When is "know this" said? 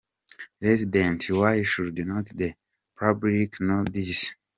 3.65-4.19